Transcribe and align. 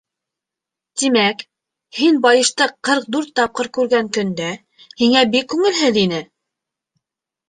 Тимәк, 1.01 1.41
һин 1.97 2.15
байышты 2.23 2.67
ҡырҡ 2.89 3.05
дүрт 3.15 3.29
тапҡыр 3.39 3.69
күргән 3.79 4.09
көндә, 4.17 4.47
һиңә 5.03 5.21
бик 5.37 5.47
күңелһеҙ 5.55 6.01
ине? 6.05 6.23